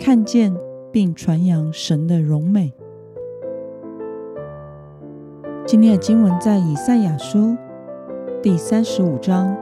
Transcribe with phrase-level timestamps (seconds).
[0.00, 0.56] 看见
[0.90, 2.72] 并传扬神的荣美。
[5.66, 7.54] 今天的经文在以赛亚书
[8.42, 9.54] 第三十五章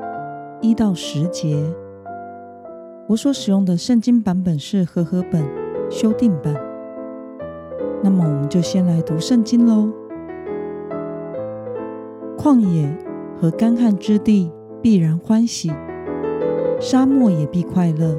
[0.60, 1.60] 一到十节。
[3.08, 5.44] 我所使用的圣经版本是和合本
[5.90, 6.54] 修订版。
[8.00, 9.90] 那么，我们就先来读圣经喽。
[12.38, 12.88] 旷野
[13.40, 15.72] 和干旱之地必然欢喜，
[16.78, 18.16] 沙漠也必快乐。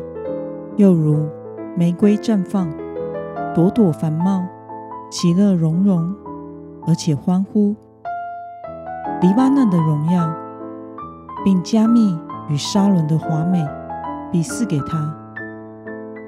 [0.76, 1.26] 又如
[1.80, 2.70] 玫瑰绽放，
[3.56, 4.46] 朵朵繁茂，
[5.10, 6.14] 其乐融融，
[6.86, 7.74] 而且欢呼。
[9.22, 10.30] 黎巴嫩的荣耀，
[11.46, 13.66] 并加密与沙伦的华美，
[14.30, 15.16] 必赐给他。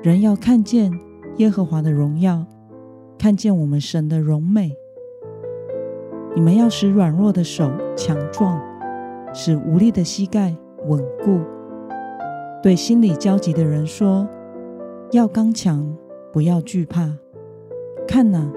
[0.02, 0.90] 人要看见
[1.36, 2.46] 耶和华的荣耀，
[3.20, 4.72] 看见我们神的荣美。
[6.34, 8.58] 你们要使软弱的手强壮，
[9.34, 10.56] 使无力的膝盖
[10.88, 11.42] 稳固。
[12.64, 14.26] 对心里焦急的人说。
[15.12, 15.94] 要刚强，
[16.31, 17.17] 不要惧怕。
[18.08, 18.50] 看哪，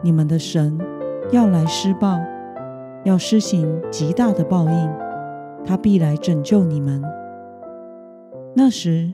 [0.00, 0.78] 你们的神
[1.30, 2.18] 要来施报，
[3.04, 4.90] 要施行极大的报应，
[5.66, 7.02] 他必来拯救你们。
[8.54, 9.12] 那时，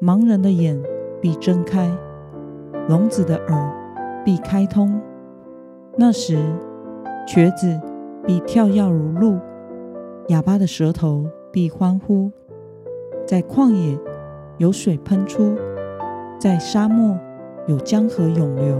[0.00, 0.80] 盲人的眼
[1.20, 1.90] 必睁开，
[2.88, 5.00] 聋子的耳必开通。
[5.96, 6.38] 那时，
[7.26, 7.80] 瘸子
[8.24, 9.40] 必跳跃如鹿，
[10.28, 12.30] 哑巴的舌头必欢呼。
[13.26, 13.98] 在旷野
[14.58, 15.56] 有水喷出。
[16.38, 17.18] 在沙漠
[17.66, 18.76] 有江河涌流，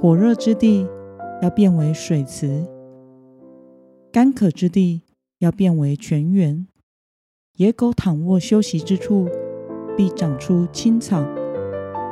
[0.00, 0.84] 火热之地
[1.40, 2.66] 要变为水池，
[4.10, 5.04] 干渴之地
[5.38, 6.66] 要变为泉源。
[7.54, 9.28] 野狗躺卧休息之处，
[9.96, 11.22] 必长出青草、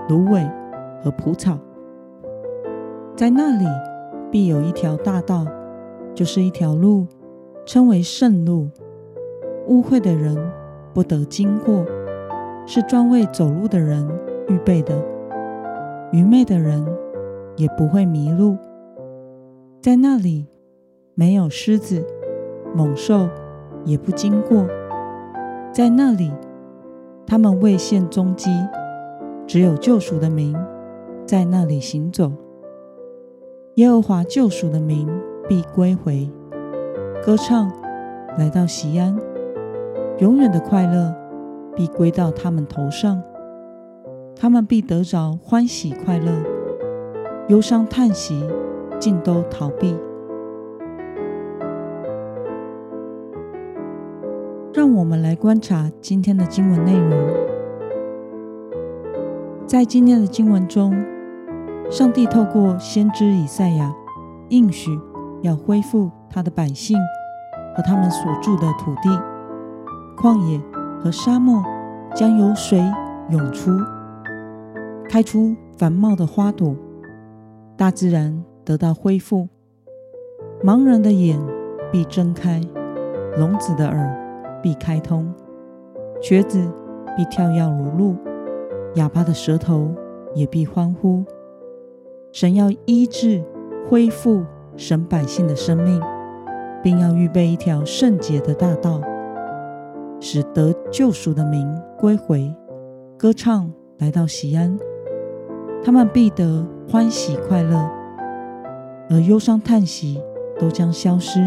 [0.09, 0.49] 芦苇
[1.03, 1.59] 和蒲草。
[3.16, 3.65] 在那里
[4.31, 5.45] 必有一条大道，
[6.15, 7.09] 就是一条路，
[7.65, 8.71] 称为圣路，
[9.66, 10.37] 污秽的人
[10.95, 11.84] 不得经过。
[12.66, 14.06] 是专为走路的人
[14.49, 14.94] 预备的，
[16.12, 16.84] 愚昧的人
[17.56, 18.56] 也不会迷路。
[19.81, 20.47] 在那里
[21.15, 22.04] 没有狮子、
[22.75, 23.28] 猛兽
[23.84, 24.66] 也不经过。
[25.72, 26.32] 在那里，
[27.25, 28.50] 他们未现踪迹，
[29.47, 30.56] 只有救赎的名
[31.25, 32.33] 在那里行走。
[33.77, 35.09] 耶和华救赎的名
[35.48, 36.28] 必归回，
[37.25, 37.71] 歌唱
[38.37, 39.16] 来到西安，
[40.19, 41.26] 永远的快乐。
[41.77, 43.23] 必归到他们头上，
[44.35, 46.33] 他们必得着欢喜快乐，
[47.49, 48.49] 忧伤叹息
[48.99, 49.95] 尽都逃避。
[54.73, 57.11] 让我们来观察今天的经文内容。
[59.67, 60.95] 在今天的经文中，
[61.91, 63.95] 上帝透过先知以赛亚
[64.49, 64.99] 应许
[65.43, 66.99] 要恢复他的百姓
[67.77, 69.11] 和他们所住的土地，
[70.17, 70.76] 旷野。
[71.06, 71.62] 和沙漠
[72.17, 72.83] 将有水
[73.31, 73.71] 涌出，
[75.09, 76.75] 开出繁茂的花朵，
[77.77, 79.49] 大自然得到恢复。
[80.65, 81.39] 盲人的眼
[81.93, 82.61] 必睁开，
[83.37, 85.33] 聋子的耳必开通，
[86.21, 86.69] 瘸子
[87.16, 88.16] 必跳跃如鹿，
[88.97, 89.95] 哑巴的舌头
[90.34, 91.25] 也必欢呼。
[92.33, 93.45] 神要医治、
[93.89, 94.45] 恢复
[94.77, 96.03] 神百姓的生命，
[96.83, 99.00] 并要预备一条圣洁的大道。
[100.21, 101.66] 使得救赎的民
[101.99, 102.54] 归回，
[103.19, 104.78] 歌唱来到锡安，
[105.84, 107.88] 他们必得欢喜快乐，
[109.10, 110.21] 而忧伤叹息
[110.59, 111.41] 都将消失。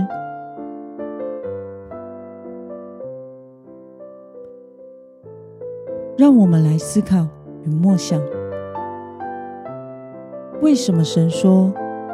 [6.17, 7.27] 让我们来思考
[7.63, 8.21] 与默想：
[10.61, 11.73] 为什么神说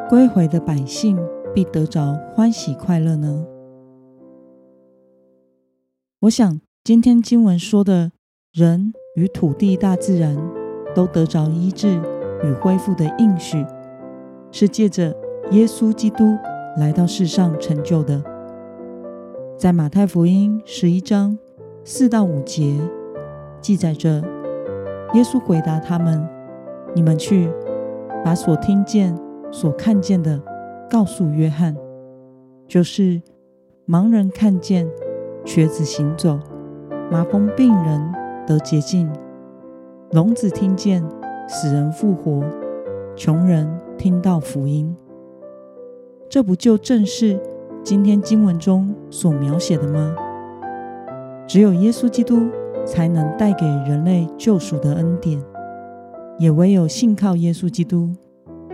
[0.09, 1.17] 归回的百姓
[1.53, 3.45] 必得着欢喜快乐呢？
[6.25, 8.11] 我想，今天经文说的
[8.51, 10.35] 人与土地、大自然
[10.95, 12.01] 都得着医治
[12.43, 13.63] 与恢复的应许，
[14.51, 15.15] 是借着
[15.51, 16.35] 耶稣基督
[16.77, 18.23] 来到世上成就的。
[19.55, 21.37] 在马太福音十一章
[21.83, 22.75] 四到五节
[23.61, 24.23] 记载着，
[25.13, 26.27] 耶稣回答他们
[26.95, 27.47] ：“你们去，
[28.23, 29.15] 把所听见、
[29.51, 30.41] 所看见的
[30.89, 31.75] 告诉约翰，
[32.67, 33.21] 就是
[33.87, 34.89] 盲人看见。”
[35.45, 36.39] 瘸子行走，
[37.11, 38.01] 麻风病人
[38.47, 39.07] 得洁净，
[40.11, 41.03] 聋子听见，
[41.47, 42.43] 死人复活，
[43.15, 44.95] 穷人听到福音。
[46.27, 47.39] 这不就正是
[47.83, 50.15] 今天经文中所描写的吗？
[51.47, 52.49] 只有耶稣基督
[52.83, 55.39] 才能带给人类救赎的恩典，
[56.39, 58.09] 也唯有信靠耶稣基督，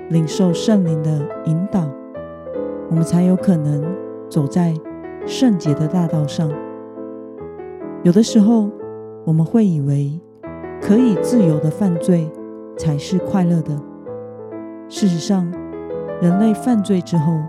[0.09, 1.85] 领受圣灵的引导，
[2.89, 3.83] 我们才有可能
[4.29, 4.73] 走在
[5.25, 6.51] 圣洁的大道上。
[8.03, 8.69] 有的时候，
[9.25, 10.19] 我们会以为
[10.81, 12.29] 可以自由的犯罪
[12.77, 13.79] 才是快乐的。
[14.89, 15.49] 事实上，
[16.21, 17.39] 人类犯罪之后，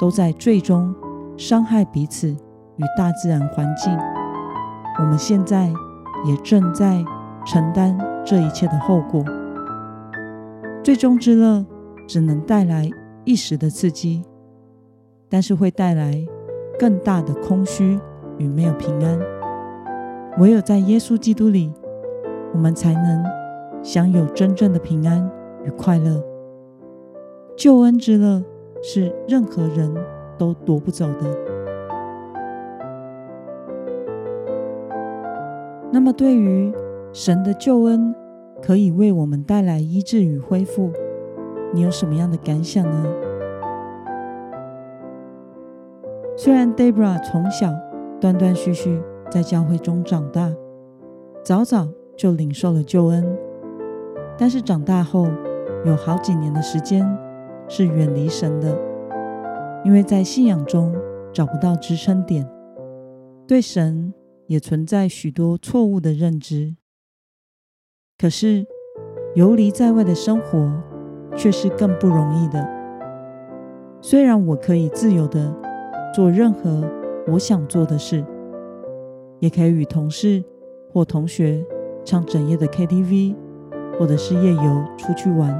[0.00, 0.94] 都在最终
[1.36, 3.92] 伤害彼此与大自然环境。
[4.98, 5.72] 我们现在
[6.24, 7.04] 也正在
[7.44, 9.24] 承担这一切的后果。
[10.82, 11.64] 最终之乐
[12.06, 12.90] 只能带来
[13.24, 14.22] 一时的刺激，
[15.28, 16.26] 但是会带来
[16.78, 17.98] 更大的空虚
[18.38, 19.18] 与没有平安。
[20.38, 21.72] 唯有在耶稣基督里，
[22.52, 23.24] 我们才能
[23.82, 25.30] 享有真正的平安
[25.64, 26.22] 与快乐。
[27.56, 28.42] 救恩之乐
[28.82, 29.94] 是任何人
[30.36, 31.38] 都夺不走的。
[35.92, 36.72] 那么，对于
[37.12, 38.12] 神的救恩
[38.60, 40.90] 可以为我们带来医治与恢复，
[41.72, 43.23] 你有什么样的感想呢？
[46.44, 47.72] 虽然 Debra 从小
[48.20, 50.54] 断断续续在教会中长大，
[51.42, 51.88] 早早
[52.18, 53.24] 就领受了救恩，
[54.36, 55.26] 但是长大后
[55.86, 57.02] 有好几年的时间
[57.66, 58.78] 是远离神的，
[59.86, 60.94] 因为在信仰中
[61.32, 62.46] 找不到支撑点，
[63.48, 64.12] 对神。
[64.46, 66.76] 也存在许多错误的认知，
[68.18, 68.66] 可是
[69.34, 70.70] 游离在外的生活
[71.34, 72.68] 却是更不容易的。
[74.02, 75.56] 虽然我可以自由的
[76.14, 76.88] 做任何
[77.26, 78.24] 我想做的事，
[79.40, 80.44] 也可以与同事
[80.92, 81.60] 或同学
[82.04, 83.34] 唱整夜的 KTV，
[83.98, 85.52] 或者是夜游出去玩，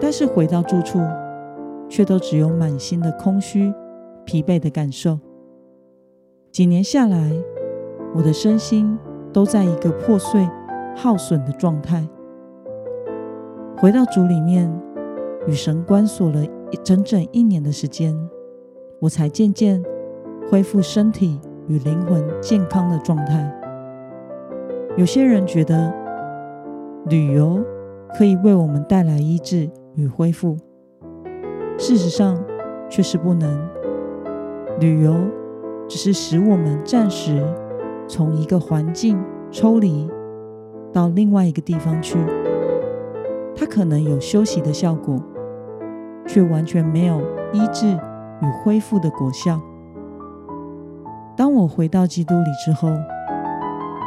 [0.00, 0.98] 但是回到住处，
[1.86, 3.70] 却都只有满心的空虚、
[4.24, 5.18] 疲惫的感受。
[6.50, 7.30] 几年下来，
[8.14, 8.98] 我的身心
[9.34, 10.48] 都在一个破碎、
[10.96, 12.08] 耗损的状态。
[13.76, 14.72] 回到主里面，
[15.46, 16.42] 与神关锁了
[16.82, 18.16] 整整一年的时间，
[19.00, 19.82] 我才渐渐
[20.50, 23.52] 恢复身体与灵魂健康的状态。
[24.96, 25.92] 有些人觉得
[27.06, 27.60] 旅游
[28.16, 30.56] 可以为我们带来医治与恢复，
[31.78, 32.38] 事实上
[32.88, 33.68] 却是不能。
[34.78, 35.16] 旅游。
[35.88, 37.44] 只是使我们暂时
[38.06, 39.20] 从一个环境
[39.50, 40.08] 抽离
[40.92, 42.16] 到另外一个地方去，
[43.56, 45.20] 它可能有休息的效果，
[46.28, 47.20] 却完全没有
[47.52, 47.98] 医治
[48.42, 49.60] 与恢复的果效。
[51.36, 52.88] 当我回到基督里之后，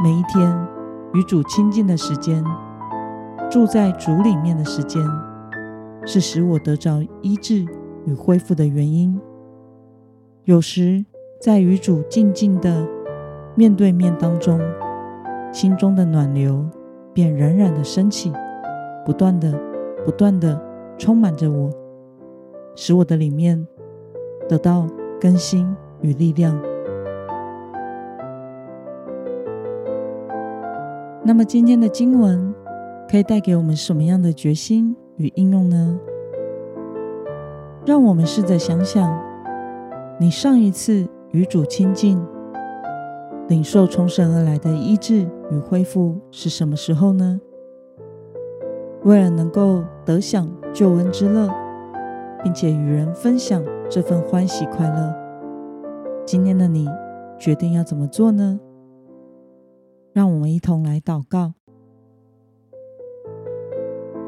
[0.03, 0.67] 每一天
[1.13, 2.43] 与主亲近的时间，
[3.49, 5.01] 住在主里面的时间，
[6.05, 7.65] 是使我得着医治
[8.05, 9.19] 与恢复的原因。
[10.43, 11.05] 有时，
[11.41, 12.87] 在与主静静的
[13.55, 14.59] 面对面当中，
[15.51, 16.65] 心中的暖流
[17.13, 18.31] 便冉冉的升起，
[19.05, 19.59] 不断的、
[20.05, 20.61] 不断的
[20.97, 21.69] 充满着我，
[22.75, 23.65] 使我的里面
[24.47, 24.87] 得到
[25.19, 26.59] 更新与力量。
[31.23, 32.53] 那么今天的经文
[33.09, 35.99] 可以带给我们什么样的决心与应用呢？
[37.85, 39.13] 让我们试着想想，
[40.19, 41.07] 你上一次。
[41.33, 42.23] 与主亲近，
[43.47, 47.41] 领受从神而来的医治与恢复是什么时候呢？
[49.03, 51.49] 为了能够得享救恩之乐，
[52.43, 55.15] 并且与人分享这份欢喜快乐，
[56.25, 56.87] 今天的你
[57.39, 58.59] 决定要怎么做呢？
[60.11, 61.53] 让我们一同来祷告。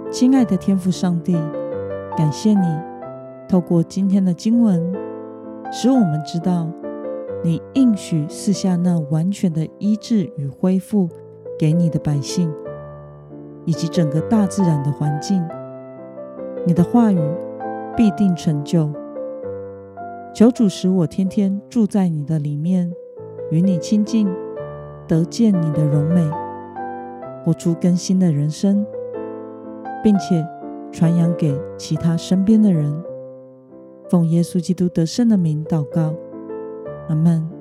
[0.09, 1.33] 亲爱的天父上帝，
[2.17, 2.79] 感谢你
[3.49, 4.93] 透过今天的经文，
[5.71, 6.67] 使我们知道。
[7.43, 11.07] 你应许赐下那完全的医治与恢复
[11.59, 12.51] 给你的百姓，
[13.65, 15.47] 以及整个大自然的环境。
[16.65, 17.19] 你的话语
[17.95, 18.91] 必定成就。
[20.33, 22.91] 求主使我天天住在你的里面，
[23.51, 24.27] 与你亲近，
[25.07, 26.29] 得见你的荣美，
[27.43, 28.85] 活出更新的人生，
[30.03, 30.45] 并且
[30.91, 32.93] 传扬给其他身边的人。
[34.09, 36.13] 奉耶稣基督得胜的名祷告。
[37.07, 37.54] 阿门。